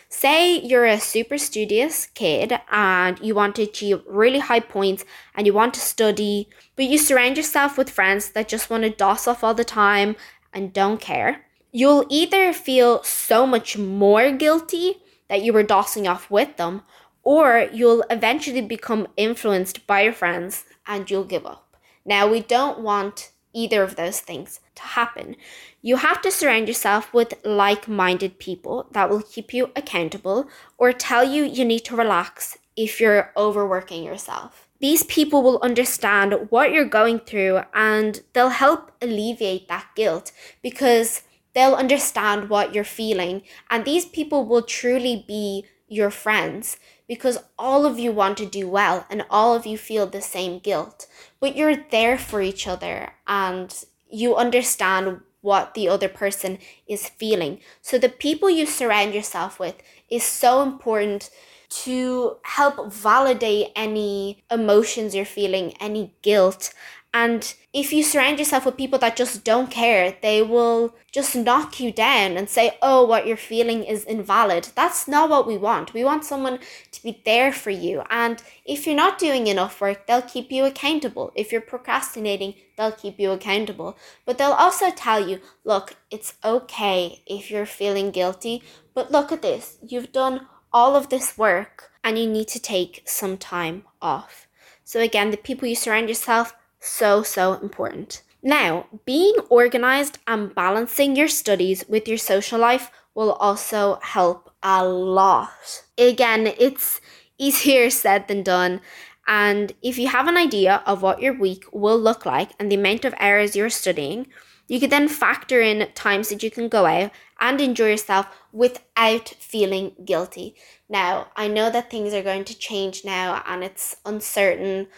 Say 0.08 0.58
you're 0.58 0.86
a 0.86 0.98
super 0.98 1.38
studious 1.38 2.06
kid 2.06 2.58
and 2.70 3.18
you 3.20 3.34
want 3.34 3.54
to 3.56 3.62
achieve 3.62 4.02
really 4.06 4.40
high 4.40 4.60
points 4.60 5.04
and 5.34 5.46
you 5.46 5.52
want 5.52 5.74
to 5.74 5.80
study, 5.80 6.48
but 6.76 6.86
you 6.86 6.98
surround 6.98 7.36
yourself 7.36 7.78
with 7.78 7.88
friends 7.88 8.30
that 8.30 8.48
just 8.48 8.70
want 8.70 8.82
to 8.82 8.90
doss 8.90 9.28
off 9.28 9.44
all 9.44 9.54
the 9.54 9.64
time 9.64 10.16
and 10.52 10.72
don't 10.72 11.00
care 11.00 11.44
you'll 11.72 12.06
either 12.08 12.52
feel 12.52 13.02
so 13.02 13.46
much 13.46 13.76
more 13.78 14.32
guilty 14.32 14.96
that 15.28 15.42
you 15.42 15.52
were 15.52 15.64
dossing 15.64 16.10
off 16.10 16.30
with 16.30 16.56
them, 16.56 16.82
or 17.22 17.68
you'll 17.72 18.04
eventually 18.10 18.62
become 18.62 19.06
influenced 19.16 19.86
by 19.86 20.02
your 20.02 20.12
friends 20.12 20.64
and 20.86 21.10
you'll 21.10 21.24
give 21.24 21.46
up. 21.46 21.69
Now, 22.04 22.28
we 22.28 22.40
don't 22.40 22.80
want 22.80 23.32
either 23.52 23.82
of 23.82 23.96
those 23.96 24.20
things 24.20 24.60
to 24.76 24.82
happen. 24.82 25.36
You 25.82 25.96
have 25.96 26.22
to 26.22 26.30
surround 26.30 26.68
yourself 26.68 27.12
with 27.12 27.34
like 27.44 27.88
minded 27.88 28.38
people 28.38 28.86
that 28.92 29.10
will 29.10 29.22
keep 29.22 29.52
you 29.52 29.70
accountable 29.74 30.48
or 30.78 30.92
tell 30.92 31.24
you 31.24 31.44
you 31.44 31.64
need 31.64 31.84
to 31.86 31.96
relax 31.96 32.58
if 32.76 33.00
you're 33.00 33.32
overworking 33.36 34.04
yourself. 34.04 34.68
These 34.80 35.02
people 35.04 35.42
will 35.42 35.60
understand 35.62 36.48
what 36.48 36.72
you're 36.72 36.86
going 36.86 37.18
through 37.20 37.62
and 37.74 38.22
they'll 38.32 38.48
help 38.48 38.92
alleviate 39.02 39.68
that 39.68 39.88
guilt 39.94 40.32
because 40.62 41.22
they'll 41.54 41.74
understand 41.74 42.48
what 42.48 42.74
you're 42.74 42.84
feeling. 42.84 43.42
And 43.68 43.84
these 43.84 44.06
people 44.06 44.46
will 44.46 44.62
truly 44.62 45.24
be 45.26 45.66
your 45.88 46.10
friends 46.10 46.78
because 47.10 47.38
all 47.58 47.86
of 47.86 47.98
you 47.98 48.12
want 48.12 48.38
to 48.38 48.46
do 48.46 48.68
well 48.68 49.04
and 49.10 49.24
all 49.28 49.52
of 49.52 49.66
you 49.66 49.76
feel 49.76 50.06
the 50.06 50.22
same 50.22 50.60
guilt. 50.60 51.08
But 51.40 51.56
you're 51.56 51.84
there 51.90 52.16
for 52.16 52.40
each 52.40 52.68
other 52.68 53.14
and 53.26 53.84
you 54.08 54.36
understand 54.36 55.20
what 55.40 55.74
the 55.74 55.88
other 55.88 56.08
person 56.08 56.58
is 56.86 57.08
feeling. 57.08 57.58
So 57.82 57.98
the 57.98 58.08
people 58.08 58.48
you 58.48 58.64
surround 58.64 59.12
yourself 59.12 59.58
with 59.58 59.74
is 60.08 60.22
so 60.22 60.62
important 60.62 61.30
to 61.70 62.36
help 62.42 62.92
validate 62.92 63.72
any 63.74 64.44
emotions 64.48 65.12
you're 65.12 65.24
feeling, 65.24 65.72
any 65.80 66.14
guilt, 66.22 66.72
and 67.12 67.54
if 67.72 67.92
you 67.92 68.04
surround 68.04 68.38
yourself 68.38 68.64
with 68.64 68.76
people 68.76 68.98
that 69.00 69.16
just 69.16 69.42
don't 69.42 69.68
care, 69.68 70.16
they 70.22 70.42
will 70.42 70.94
just 71.10 71.34
knock 71.34 71.80
you 71.80 71.90
down 71.90 72.36
and 72.36 72.48
say, 72.48 72.78
oh, 72.80 73.04
what 73.04 73.26
you're 73.26 73.36
feeling 73.36 73.82
is 73.82 74.04
invalid. 74.04 74.68
That's 74.76 75.08
not 75.08 75.28
what 75.28 75.46
we 75.46 75.56
want. 75.56 75.92
We 75.92 76.04
want 76.04 76.24
someone 76.24 76.60
to 76.92 77.02
be 77.02 77.20
there 77.24 77.52
for 77.52 77.70
you. 77.70 78.04
And 78.10 78.40
if 78.64 78.86
you're 78.86 78.94
not 78.94 79.18
doing 79.18 79.48
enough 79.48 79.80
work, 79.80 80.06
they'll 80.06 80.22
keep 80.22 80.52
you 80.52 80.64
accountable. 80.64 81.32
If 81.34 81.50
you're 81.50 81.60
procrastinating, 81.60 82.54
they'll 82.76 82.92
keep 82.92 83.18
you 83.18 83.32
accountable. 83.32 83.98
But 84.24 84.38
they'll 84.38 84.52
also 84.52 84.90
tell 84.90 85.28
you, 85.28 85.40
look, 85.64 85.96
it's 86.12 86.34
okay 86.44 87.22
if 87.26 87.50
you're 87.50 87.66
feeling 87.66 88.12
guilty, 88.12 88.62
but 88.94 89.10
look 89.10 89.32
at 89.32 89.42
this. 89.42 89.78
You've 89.82 90.12
done 90.12 90.46
all 90.72 90.94
of 90.94 91.08
this 91.08 91.36
work 91.36 91.90
and 92.04 92.16
you 92.16 92.28
need 92.28 92.46
to 92.48 92.60
take 92.60 93.02
some 93.04 93.36
time 93.36 93.84
off. 94.00 94.46
So, 94.84 95.00
again, 95.00 95.30
the 95.30 95.36
people 95.36 95.68
you 95.68 95.76
surround 95.76 96.08
yourself 96.08 96.52
so, 96.80 97.22
so 97.22 97.54
important. 97.54 98.22
Now, 98.42 98.86
being 99.04 99.34
organized 99.50 100.18
and 100.26 100.54
balancing 100.54 101.14
your 101.14 101.28
studies 101.28 101.84
with 101.88 102.08
your 102.08 102.18
social 102.18 102.58
life 102.58 102.90
will 103.14 103.32
also 103.34 103.98
help 104.02 104.50
a 104.62 104.84
lot. 104.84 105.84
Again, 105.98 106.46
it's 106.58 107.00
easier 107.38 107.90
said 107.90 108.28
than 108.28 108.42
done. 108.42 108.80
And 109.26 109.74
if 109.82 109.98
you 109.98 110.08
have 110.08 110.26
an 110.26 110.36
idea 110.36 110.82
of 110.86 111.02
what 111.02 111.22
your 111.22 111.38
week 111.38 111.64
will 111.72 111.98
look 111.98 112.26
like 112.26 112.50
and 112.58 112.70
the 112.70 112.76
amount 112.76 113.04
of 113.04 113.14
hours 113.18 113.54
you're 113.54 113.70
studying, 113.70 114.26
you 114.66 114.80
could 114.80 114.90
then 114.90 115.08
factor 115.08 115.60
in 115.60 115.88
times 115.94 116.28
that 116.28 116.42
you 116.42 116.50
can 116.50 116.68
go 116.68 116.86
out 116.86 117.10
and 117.40 117.60
enjoy 117.60 117.90
yourself 117.90 118.26
without 118.52 119.28
feeling 119.28 119.92
guilty. 120.04 120.54
Now, 120.88 121.28
I 121.36 121.48
know 121.48 121.70
that 121.70 121.90
things 121.90 122.14
are 122.14 122.22
going 122.22 122.44
to 122.44 122.58
change 122.58 123.04
now 123.04 123.42
and 123.46 123.64
it's 123.64 123.96
uncertain, 124.04 124.88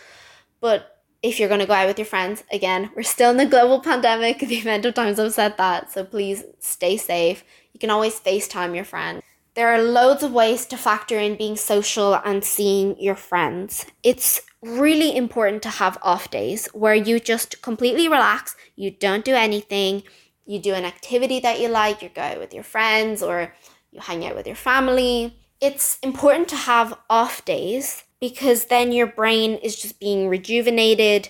but 0.61 0.92
if 1.23 1.39
you're 1.39 1.49
going 1.49 1.61
to 1.61 1.67
go 1.67 1.73
out 1.73 1.87
with 1.87 1.99
your 1.99 2.07
friends, 2.07 2.43
again, 2.51 2.91
we're 2.97 3.03
still 3.03 3.31
in 3.31 3.37
the 3.37 3.47
global 3.47 3.81
pandemic, 3.81 4.39
the 4.41 4.61
amount 4.61 4.85
of 4.85 4.95
times 4.95 5.19
I've 5.19 5.33
said 5.33 5.57
that. 5.57 5.93
So 5.93 6.05
please 6.05 6.45
stay 6.59 6.97
safe. 6.97 7.45
You 7.73 7.81
can 7.81 7.91
always 7.91 8.21
FaceTime 8.21 8.75
your 8.75 8.85
friend. 8.85 9.23
There 9.55 9.69
are 9.69 9.83
loads 9.83 10.23
of 10.23 10.33
ways 10.33 10.67
to 10.67 10.77
factor 10.77 11.19
in 11.19 11.37
being 11.37 11.57
social 11.57 12.15
and 12.15 12.43
seeing 12.43 12.99
your 12.99 13.15
friends. 13.15 13.85
It's 14.03 14.41
really 14.63 15.15
important 15.15 15.63
to 15.65 15.69
have 15.69 15.99
off 16.03 16.31
days 16.31 16.69
where 16.73 16.95
you 16.95 17.21
just 17.21 17.61
completely 17.63 18.09
relax, 18.09 18.57
you 18.77 18.91
don't 18.91 19.25
do 19.25 19.35
anything, 19.35 20.05
you 20.47 20.59
do 20.59 20.73
an 20.73 20.85
activity 20.85 21.39
that 21.41 21.61
you 21.61 21.69
like, 21.69 22.01
you 22.01 22.09
go 22.09 22.23
out 22.23 22.39
with 22.39 22.55
your 22.55 22.63
friends 22.63 23.23
or 23.23 23.53
you 23.91 24.01
hang 24.01 24.25
out 24.25 24.37
with 24.37 24.47
your 24.47 24.57
family. 24.57 25.37
It's 25.61 25.99
important 26.03 26.49
to 26.49 26.57
have 26.57 26.99
off 27.11 27.45
days 27.45 28.05
because 28.23 28.67
then 28.67 28.93
your 28.93 29.09
brain 29.09 29.55
is 29.65 29.75
just 29.75 29.99
being 29.99 30.29
rejuvenated. 30.29 31.29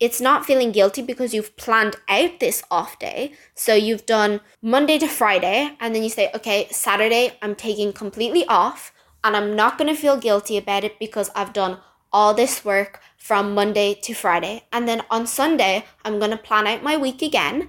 It's 0.00 0.22
not 0.22 0.46
feeling 0.46 0.72
guilty 0.72 1.02
because 1.02 1.34
you've 1.34 1.54
planned 1.58 1.96
out 2.08 2.40
this 2.40 2.62
off 2.70 2.98
day. 2.98 3.34
So 3.54 3.74
you've 3.74 4.06
done 4.06 4.40
Monday 4.62 4.98
to 5.00 5.06
Friday, 5.06 5.76
and 5.80 5.94
then 5.94 6.02
you 6.02 6.08
say, 6.08 6.30
okay, 6.34 6.66
Saturday, 6.70 7.36
I'm 7.42 7.54
taking 7.54 7.92
completely 7.92 8.46
off, 8.46 8.90
and 9.22 9.36
I'm 9.36 9.54
not 9.54 9.76
going 9.76 9.94
to 9.94 10.00
feel 10.00 10.16
guilty 10.16 10.56
about 10.56 10.82
it 10.82 10.98
because 10.98 11.28
I've 11.34 11.52
done 11.52 11.76
all 12.10 12.32
this 12.32 12.64
work 12.64 13.02
from 13.18 13.54
Monday 13.54 13.92
to 14.04 14.14
Friday. 14.14 14.64
And 14.72 14.88
then 14.88 15.02
on 15.10 15.26
Sunday, 15.26 15.84
I'm 16.06 16.18
going 16.18 16.30
to 16.30 16.38
plan 16.38 16.66
out 16.66 16.82
my 16.82 16.96
week 16.96 17.20
again, 17.20 17.68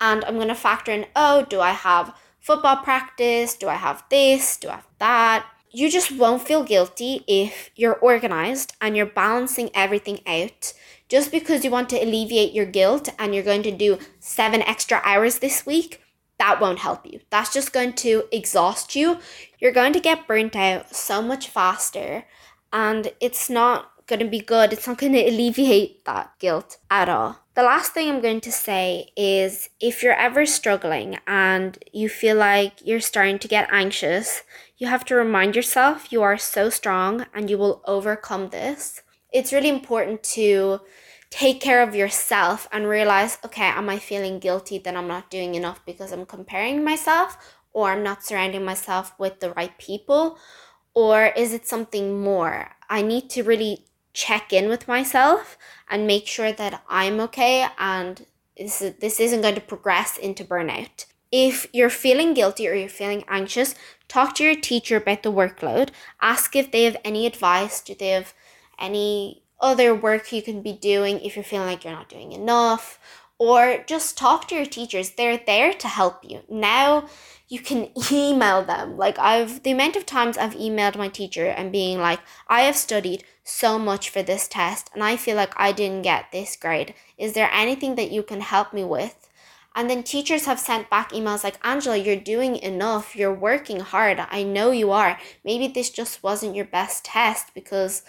and 0.00 0.24
I'm 0.26 0.36
going 0.36 0.46
to 0.46 0.54
factor 0.54 0.92
in, 0.92 1.06
oh, 1.16 1.44
do 1.50 1.60
I 1.60 1.72
have 1.72 2.16
football 2.38 2.76
practice? 2.76 3.56
Do 3.56 3.68
I 3.68 3.74
have 3.74 4.04
this? 4.10 4.58
Do 4.58 4.68
I 4.68 4.76
have 4.76 4.86
that? 5.00 5.46
You 5.72 5.90
just 5.90 6.12
won't 6.12 6.46
feel 6.46 6.62
guilty 6.62 7.24
if 7.26 7.70
you're 7.74 7.94
organized 7.94 8.74
and 8.80 8.96
you're 8.96 9.06
balancing 9.06 9.70
everything 9.74 10.20
out. 10.26 10.72
Just 11.08 11.30
because 11.30 11.64
you 11.64 11.70
want 11.70 11.90
to 11.90 12.02
alleviate 12.02 12.52
your 12.52 12.66
guilt 12.66 13.08
and 13.18 13.34
you're 13.34 13.44
going 13.44 13.62
to 13.64 13.70
do 13.70 13.98
seven 14.20 14.62
extra 14.62 15.00
hours 15.04 15.38
this 15.38 15.66
week, 15.66 16.00
that 16.38 16.60
won't 16.60 16.80
help 16.80 17.06
you. 17.06 17.20
That's 17.30 17.52
just 17.52 17.72
going 17.72 17.92
to 17.94 18.24
exhaust 18.32 18.96
you. 18.96 19.18
You're 19.58 19.72
going 19.72 19.92
to 19.92 20.00
get 20.00 20.26
burnt 20.26 20.56
out 20.56 20.94
so 20.94 21.22
much 21.22 21.48
faster, 21.48 22.24
and 22.72 23.12
it's 23.20 23.48
not 23.48 23.92
going 24.06 24.20
to 24.20 24.28
be 24.28 24.40
good. 24.40 24.72
It's 24.72 24.86
not 24.86 24.98
going 24.98 25.12
to 25.18 25.24
alleviate 25.24 26.04
that 26.04 26.32
guilt 26.38 26.78
at 26.90 27.08
all. 27.08 27.41
The 27.54 27.62
last 27.62 27.92
thing 27.92 28.08
I'm 28.08 28.22
going 28.22 28.40
to 28.40 28.52
say 28.52 29.10
is 29.14 29.68
if 29.78 30.02
you're 30.02 30.14
ever 30.14 30.46
struggling 30.46 31.18
and 31.26 31.76
you 31.92 32.08
feel 32.08 32.34
like 32.38 32.80
you're 32.82 32.98
starting 32.98 33.38
to 33.40 33.48
get 33.48 33.68
anxious, 33.70 34.40
you 34.78 34.86
have 34.86 35.04
to 35.06 35.14
remind 35.14 35.54
yourself 35.54 36.10
you 36.10 36.22
are 36.22 36.38
so 36.38 36.70
strong 36.70 37.26
and 37.34 37.50
you 37.50 37.58
will 37.58 37.82
overcome 37.86 38.48
this. 38.48 39.02
It's 39.34 39.52
really 39.52 39.68
important 39.68 40.22
to 40.34 40.80
take 41.28 41.60
care 41.60 41.82
of 41.82 41.94
yourself 41.94 42.66
and 42.72 42.88
realize 42.88 43.36
okay, 43.44 43.64
am 43.64 43.90
I 43.90 43.98
feeling 43.98 44.38
guilty 44.38 44.78
that 44.78 44.96
I'm 44.96 45.08
not 45.08 45.30
doing 45.30 45.54
enough 45.54 45.84
because 45.84 46.10
I'm 46.10 46.24
comparing 46.24 46.82
myself 46.82 47.36
or 47.74 47.90
I'm 47.90 48.02
not 48.02 48.24
surrounding 48.24 48.64
myself 48.64 49.12
with 49.18 49.40
the 49.40 49.50
right 49.50 49.76
people? 49.76 50.38
Or 50.94 51.26
is 51.26 51.52
it 51.52 51.66
something 51.66 52.18
more? 52.22 52.76
I 52.88 53.02
need 53.02 53.28
to 53.30 53.42
really 53.42 53.84
check 54.12 54.52
in 54.52 54.68
with 54.68 54.88
myself 54.88 55.56
and 55.88 56.06
make 56.06 56.26
sure 56.26 56.52
that 56.52 56.82
I'm 56.88 57.20
okay 57.20 57.66
and 57.78 58.26
this, 58.56 58.78
this 59.00 59.20
isn't 59.20 59.40
going 59.40 59.54
to 59.54 59.60
progress 59.60 60.16
into 60.16 60.44
burnout. 60.44 61.06
If 61.30 61.66
you're 61.72 61.90
feeling 61.90 62.34
guilty 62.34 62.68
or 62.68 62.74
you're 62.74 62.88
feeling 62.88 63.24
anxious, 63.26 63.74
talk 64.08 64.34
to 64.34 64.44
your 64.44 64.54
teacher 64.54 64.98
about 64.98 65.22
the 65.22 65.32
workload. 65.32 65.88
Ask 66.20 66.54
if 66.54 66.70
they 66.70 66.84
have 66.84 66.98
any 67.04 67.26
advice. 67.26 67.80
Do 67.80 67.94
they 67.94 68.08
have 68.08 68.34
any 68.78 69.42
other 69.58 69.94
work 69.94 70.30
you 70.30 70.42
can 70.42 70.60
be 70.60 70.72
doing 70.74 71.20
if 71.20 71.34
you're 71.34 71.44
feeling 71.44 71.68
like 71.68 71.84
you're 71.84 71.94
not 71.94 72.10
doing 72.10 72.32
enough? 72.32 72.98
Or 73.38 73.82
just 73.86 74.18
talk 74.18 74.46
to 74.48 74.54
your 74.54 74.66
teachers. 74.66 75.12
They're 75.12 75.40
there 75.44 75.72
to 75.72 75.88
help 75.88 76.22
you. 76.22 76.42
Now 76.50 77.08
you 77.52 77.60
can 77.60 77.90
email 78.10 78.64
them. 78.64 78.96
Like 78.96 79.18
I've 79.18 79.62
the 79.62 79.72
amount 79.72 79.94
of 79.94 80.06
times 80.06 80.38
I've 80.38 80.54
emailed 80.54 80.96
my 80.96 81.08
teacher 81.08 81.48
and 81.48 81.70
being 81.70 81.98
like, 81.98 82.20
I 82.48 82.62
have 82.62 82.76
studied 82.76 83.24
so 83.44 83.78
much 83.78 84.08
for 84.08 84.22
this 84.22 84.48
test 84.48 84.88
and 84.94 85.04
I 85.04 85.18
feel 85.18 85.36
like 85.36 85.52
I 85.54 85.70
didn't 85.72 86.00
get 86.00 86.32
this 86.32 86.56
grade. 86.56 86.94
Is 87.18 87.34
there 87.34 87.50
anything 87.52 87.94
that 87.96 88.10
you 88.10 88.22
can 88.22 88.40
help 88.40 88.72
me 88.72 88.84
with? 88.84 89.28
And 89.74 89.90
then 89.90 90.02
teachers 90.02 90.46
have 90.46 90.58
sent 90.58 90.88
back 90.88 91.12
emails 91.12 91.44
like, 91.44 91.58
Angela, 91.62 91.98
you're 91.98 92.16
doing 92.16 92.56
enough. 92.56 93.14
You're 93.14 93.34
working 93.34 93.80
hard. 93.80 94.18
I 94.30 94.42
know 94.42 94.70
you 94.70 94.90
are. 94.90 95.18
Maybe 95.44 95.68
this 95.68 95.90
just 95.90 96.22
wasn't 96.22 96.56
your 96.56 96.64
best 96.64 97.04
test 97.04 97.52
because 97.52 98.02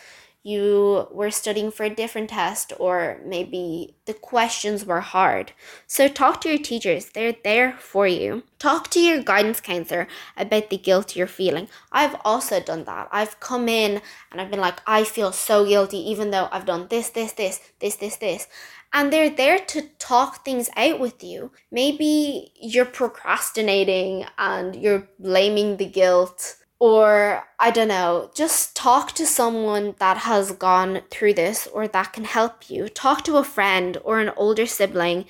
you 0.44 1.08
were 1.12 1.32
studying 1.32 1.72
for 1.72 1.86
a 1.86 1.96
different 1.96 2.30
test 2.30 2.74
or 2.78 3.20
maybe 3.26 3.96
the 4.06 4.14
questions 4.14 4.86
were 4.86 5.00
hard. 5.00 5.54
So 5.88 6.10
talk 6.10 6.42
to 6.42 6.50
your 6.50 6.58
teachers, 6.58 7.06
they're 7.06 7.36
there 7.44 7.74
for 7.80 8.06
you. 8.06 8.44
Talk 8.60 8.90
to 8.92 9.00
your 9.00 9.24
guidance 9.24 9.62
counselor 9.62 10.08
about 10.36 10.70
the 10.70 10.78
guilt 10.78 11.16
you're 11.16 11.28
feeling. 11.28 11.70
I've 11.92 12.18
also 12.26 12.60
done 12.60 12.84
that. 12.84 13.08
I've 13.12 13.40
come 13.40 13.70
in 13.70 14.02
and 14.32 14.42
I've 14.42 14.52
been 14.52 14.60
like, 14.60 14.82
I 14.86 15.06
feel 15.06 15.32
so 15.32 15.66
guilty 15.66 15.98
even 15.98 16.32
though 16.32 16.50
I've 16.52 16.66
done 16.66 16.88
this, 16.90 17.10
this, 17.10 17.32
this, 17.32 17.62
this, 17.80 17.96
this, 17.96 18.18
this 18.18 18.48
and 18.94 19.12
they're 19.12 19.30
there 19.30 19.58
to 19.58 19.82
talk 19.98 20.46
things 20.46 20.70
out 20.78 21.00
with 21.00 21.24
you. 21.24 21.52
Maybe 21.72 22.52
you're 22.56 22.86
procrastinating 22.86 24.26
and 24.38 24.76
you're 24.76 25.10
blaming 25.20 25.78
the 25.78 25.88
guilt, 25.88 26.58
or 26.84 27.44
I 27.60 27.72
don't 27.72 27.88
know, 27.88 28.30
just 28.36 28.76
talk 28.76 29.14
to 29.14 29.26
someone 29.26 29.96
that 30.00 30.18
has 30.30 30.52
gone 30.52 31.02
through 31.10 31.36
this 31.36 31.66
or 31.68 31.88
that 31.88 32.12
can 32.12 32.26
help 32.26 32.70
you. 32.70 32.90
Talk 32.90 33.24
to 33.24 33.38
a 33.38 33.44
friend 33.56 33.98
or 34.04 34.20
an 34.20 34.34
older 34.36 34.66
sibling 34.66 35.24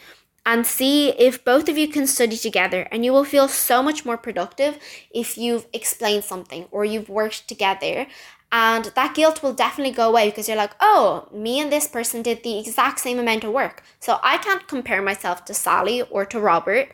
and 0.47 0.65
see 0.65 1.09
if 1.11 1.45
both 1.45 1.69
of 1.69 1.77
you 1.77 1.87
can 1.87 2.07
study 2.07 2.37
together 2.37 2.87
and 2.91 3.05
you 3.05 3.13
will 3.13 3.23
feel 3.23 3.47
so 3.47 3.83
much 3.83 4.03
more 4.03 4.17
productive 4.17 4.79
if 5.13 5.37
you've 5.37 5.67
explained 5.73 6.23
something 6.23 6.65
or 6.71 6.85
you've 6.85 7.07
worked 7.07 7.47
together 7.47 8.07
And 8.51 8.85
that 8.95 9.15
guilt 9.15 9.41
will 9.41 9.53
definitely 9.53 9.93
go 9.93 10.09
away 10.09 10.29
because 10.29 10.47
you're 10.47 10.57
like, 10.65 10.75
oh, 10.79 11.27
me 11.33 11.59
and 11.59 11.71
this 11.71 11.87
person 11.87 12.21
did 12.21 12.43
the 12.43 12.59
exact 12.59 12.99
same 12.99 13.17
amount 13.19 13.43
of 13.43 13.51
work. 13.51 13.81
So 13.99 14.19
I 14.23 14.37
can't 14.37 14.67
compare 14.67 15.01
myself 15.01 15.43
to 15.45 15.55
Sally 15.55 16.03
or 16.03 16.23
to 16.27 16.39
Robert 16.39 16.89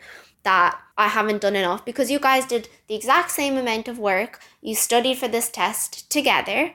that 0.49 0.81
I 0.97 1.07
haven't 1.17 1.41
done 1.41 1.55
enough 1.55 1.85
because 1.85 2.09
you 2.09 2.19
guys 2.29 2.45
did 2.53 2.69
the 2.87 2.95
exact 2.95 3.29
same 3.39 3.55
amount 3.55 3.87
of 3.87 3.99
work. 3.99 4.41
You 4.61 4.73
studied 4.73 5.17
for 5.19 5.27
this 5.27 5.49
test 5.49 6.09
together, 6.09 6.73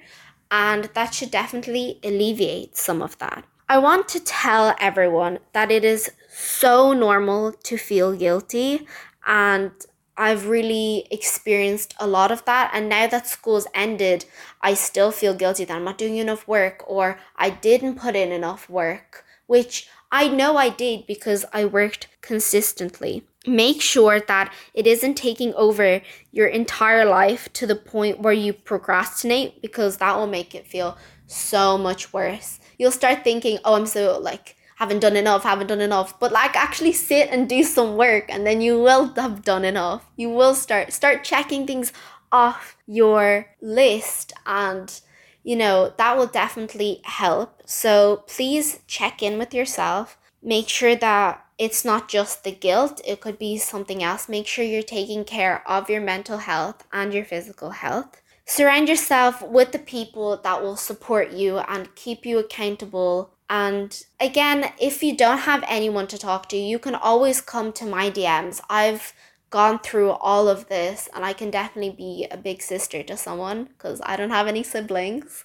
and 0.49 0.85
that 0.95 1.12
should 1.14 1.33
definitely 1.33 1.99
alleviate 2.04 2.76
some 2.76 3.02
of 3.02 3.19
that. 3.19 3.45
I 3.69 3.78
want 3.78 4.07
to 4.11 4.21
tell 4.21 4.76
everyone 4.78 5.40
that 5.54 5.73
it 5.73 5.85
is 5.85 6.12
so 6.28 6.93
normal 6.93 7.52
to 7.69 7.76
feel 7.76 8.14
guilty 8.14 8.87
and 9.26 9.73
I've 10.16 10.47
really 10.49 11.09
experienced 11.11 11.95
a 11.99 12.07
lot 12.07 12.31
of 12.31 12.45
that. 12.45 12.71
And 12.75 12.88
now 12.88 13.07
that 13.09 13.26
school's 13.26 13.66
ended, 13.75 14.26
I 14.61 14.75
still 14.75 15.11
feel 15.11 15.35
guilty 15.35 15.64
that 15.64 15.76
I'm 15.76 15.85
not 15.85 15.99
doing 15.99 16.19
enough 16.19 16.47
work 16.47 16.85
or 16.87 17.19
I 17.35 17.50
didn't 17.50 17.99
put 17.99 18.14
in 18.14 18.31
enough 18.31 18.71
work, 18.71 19.25
which 19.47 19.88
I 20.12 20.28
know 20.28 20.57
I 20.57 20.69
did 20.69 21.07
because 21.09 21.45
I 21.52 21.64
worked 21.64 22.07
consistently. 22.21 23.25
Make 23.47 23.83
sure 23.83 24.21
that 24.21 24.53
it 24.73 24.87
isn't 24.87 25.15
taking 25.15 25.53
over 25.55 26.01
your 26.33 26.47
entire 26.47 27.05
life 27.05 27.53
to 27.55 27.67
the 27.67 27.77
point 27.77 28.21
where 28.21 28.33
you 28.33 28.53
procrastinate 28.53 29.61
because 29.61 29.99
that 29.99 30.17
will 30.17 30.27
make 30.27 30.55
it 30.55 30.67
feel 30.67 30.97
so 31.27 31.77
much 31.77 32.13
worse. 32.13 32.59
You'll 32.79 32.91
start 32.91 33.25
thinking, 33.25 33.59
oh, 33.65 33.75
I'm 33.75 33.87
so 33.87 34.19
like, 34.19 34.57
haven't 34.77 35.01
done 35.01 35.17
enough, 35.17 35.45
haven't 35.45 35.69
done 35.69 35.81
enough. 35.81 36.19
But 36.19 36.33
like 36.33 36.57
actually 36.57 36.93
sit 36.93 37.29
and 37.31 37.49
do 37.49 37.63
some 37.63 37.97
work 37.97 38.27
and 38.29 38.47
then 38.47 38.61
you 38.61 38.81
will 38.81 39.13
have 39.15 39.43
done 39.43 39.65
enough. 39.65 40.05
You 40.17 40.31
will 40.31 40.55
start 40.55 40.93
start 40.93 41.25
checking 41.25 41.67
things 41.67 41.93
off 42.33 42.77
your 42.87 43.47
list 43.61 44.33
and 44.47 45.01
you 45.45 45.57
know, 45.57 45.93
that 45.99 46.17
will 46.17 46.27
definitely 46.27 47.03
help. 47.05 47.63
So 47.67 48.25
please 48.27 48.81
check 48.87 49.23
in 49.23 49.39
with 49.39 49.53
yourself. 49.53 50.17
Make 50.43 50.71
sure 50.71 50.97
that 50.97 51.44
it's 51.59 51.85
not 51.85 52.09
just 52.09 52.45
the 52.45 52.51
guilt, 52.51 53.01
it 53.05 53.21
could 53.21 53.39
be 53.39 53.59
something 53.59 54.03
else. 54.03 54.29
Make 54.29 54.47
sure 54.47 54.65
you're 54.65 54.83
taking 54.83 55.25
care 55.25 55.63
of 55.69 55.89
your 55.89 56.01
mental 56.01 56.39
health 56.39 56.85
and 56.93 57.15
your 57.15 57.25
physical 57.25 57.71
health. 57.71 58.21
Surround 58.47 58.89
yourself 58.89 59.43
with 59.43 59.73
the 59.73 59.79
people 59.79 60.37
that 60.39 60.63
will 60.63 60.77
support 60.77 61.31
you 61.31 61.59
and 61.59 61.95
keep 61.95 62.27
you 62.27 62.39
accountable 62.39 63.35
and 63.49 64.05
again, 64.21 64.73
if 64.81 65.03
you 65.03 65.17
don't 65.17 65.39
have 65.39 65.65
anyone 65.69 66.07
to 66.09 66.19
talk 66.19 66.49
to, 66.49 66.57
you 66.57 66.79
can 66.79 66.95
always 66.95 67.41
come 67.41 67.73
to 67.75 67.85
my 67.85 68.11
DMs. 68.11 68.61
I've 68.71 69.13
gone 69.51 69.79
through 69.79 70.11
all 70.11 70.49
of 70.49 70.69
this 70.69 71.09
and 71.15 71.25
I 71.25 71.33
can 71.33 71.51
definitely 71.51 71.91
be 71.91 72.27
a 72.31 72.37
big 72.37 72.63
sister 72.63 73.03
to 73.05 73.17
someone 73.17 73.65
because 73.65 74.01
I 74.05 74.17
don't 74.17 74.31
have 74.31 74.47
any 74.47 74.63
siblings. 74.63 75.45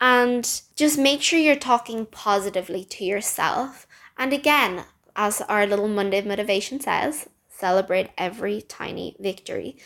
And 0.00 0.62
just 0.76 0.96
make 0.96 1.22
sure 1.22 1.40
you're 1.40 1.56
talking 1.56 2.06
positively 2.06 2.84
to 2.84 3.04
yourself. 3.04 3.86
And 4.16 4.32
again, 4.32 4.84
as 5.18 5.42
our 5.42 5.66
little 5.66 5.88
Monday 5.88 6.22
motivation 6.22 6.78
says, 6.80 7.28
celebrate 7.50 8.10
every 8.16 8.62
tiny 8.62 9.16
victory. 9.18 9.76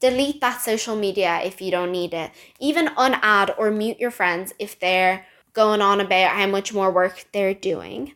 Delete 0.00 0.40
that 0.40 0.60
social 0.60 0.96
media 0.96 1.40
if 1.44 1.62
you 1.62 1.70
don't 1.70 1.92
need 1.92 2.12
it. 2.12 2.32
Even 2.58 2.88
unadd 2.88 3.54
or 3.56 3.70
mute 3.70 4.00
your 4.00 4.10
friends 4.10 4.52
if 4.58 4.78
they're 4.80 5.24
going 5.52 5.80
on 5.80 6.00
about 6.00 6.32
how 6.32 6.46
much 6.48 6.74
more 6.74 6.90
work 6.90 7.26
they're 7.32 7.54
doing. 7.54 8.14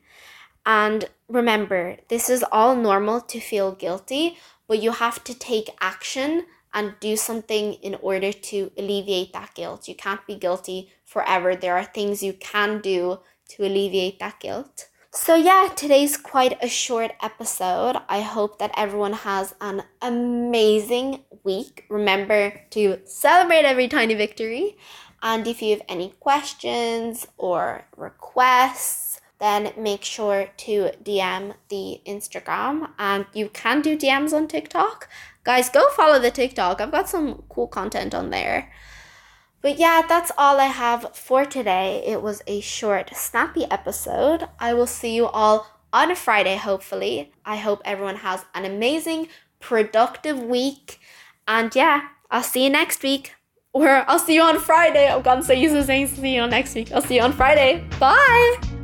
And 0.66 1.04
remember, 1.28 1.98
this 2.08 2.28
is 2.28 2.44
all 2.50 2.74
normal 2.74 3.20
to 3.20 3.38
feel 3.38 3.72
guilty, 3.72 4.36
but 4.66 4.82
you 4.82 4.92
have 4.92 5.22
to 5.24 5.34
take 5.34 5.68
action 5.80 6.46
and 6.72 6.94
do 6.98 7.16
something 7.16 7.74
in 7.74 7.94
order 8.02 8.32
to 8.32 8.72
alleviate 8.76 9.32
that 9.32 9.54
guilt. 9.54 9.86
You 9.86 9.94
can't 9.94 10.26
be 10.26 10.34
guilty 10.34 10.90
forever. 11.04 11.54
There 11.54 11.76
are 11.76 11.84
things 11.84 12.22
you 12.22 12.32
can 12.32 12.80
do 12.80 13.20
to 13.50 13.64
alleviate 13.64 14.18
that 14.18 14.40
guilt. 14.40 14.88
So, 15.16 15.36
yeah, 15.36 15.68
today's 15.76 16.16
quite 16.16 16.58
a 16.60 16.68
short 16.68 17.12
episode. 17.22 17.96
I 18.08 18.20
hope 18.20 18.58
that 18.58 18.72
everyone 18.76 19.12
has 19.12 19.54
an 19.60 19.84
amazing 20.02 21.20
week. 21.44 21.84
Remember 21.88 22.52
to 22.70 22.98
celebrate 23.04 23.64
every 23.64 23.86
tiny 23.86 24.14
victory 24.14 24.76
and 25.22 25.46
if 25.46 25.62
you 25.62 25.70
have 25.70 25.82
any 25.88 26.14
questions 26.18 27.28
or 27.38 27.84
requests, 27.96 29.20
then 29.38 29.72
make 29.78 30.02
sure 30.02 30.48
to 30.56 30.90
DM 31.04 31.54
the 31.68 32.00
Instagram. 32.04 32.90
And 32.98 33.26
you 33.32 33.50
can 33.50 33.82
do 33.82 33.96
DMs 33.96 34.32
on 34.32 34.48
TikTok. 34.48 35.08
Guys, 35.44 35.70
go 35.70 35.88
follow 35.90 36.18
the 36.18 36.32
TikTok. 36.32 36.80
I've 36.80 36.90
got 36.90 37.08
some 37.08 37.44
cool 37.48 37.68
content 37.68 38.16
on 38.16 38.30
there. 38.30 38.72
But 39.64 39.78
yeah, 39.78 40.02
that's 40.06 40.30
all 40.36 40.60
I 40.60 40.66
have 40.66 41.16
for 41.16 41.46
today. 41.46 42.02
It 42.06 42.20
was 42.20 42.42
a 42.46 42.60
short, 42.60 43.16
snappy 43.16 43.64
episode. 43.70 44.46
I 44.60 44.74
will 44.74 44.86
see 44.86 45.16
you 45.16 45.26
all 45.26 45.66
on 45.90 46.10
a 46.10 46.14
Friday, 46.14 46.56
hopefully. 46.56 47.32
I 47.46 47.56
hope 47.56 47.80
everyone 47.82 48.16
has 48.16 48.44
an 48.54 48.66
amazing, 48.66 49.28
productive 49.60 50.38
week. 50.38 51.00
And 51.48 51.74
yeah, 51.74 52.08
I'll 52.30 52.42
see 52.42 52.64
you 52.64 52.70
next 52.70 53.02
week. 53.02 53.36
Or 53.72 54.04
I'll 54.06 54.18
see 54.18 54.34
you 54.34 54.42
on 54.42 54.60
Friday. 54.60 55.08
Oh, 55.10 55.16
I'm 55.16 55.22
gone 55.22 55.42
so 55.42 55.54
used 55.54 55.74
to 55.74 55.82
saying 55.82 56.08
see 56.08 56.34
you 56.34 56.42
on 56.42 56.50
next 56.50 56.74
week. 56.74 56.92
I'll 56.92 57.00
see 57.00 57.14
you 57.14 57.22
on 57.22 57.32
Friday. 57.32 57.82
Bye. 57.98 58.83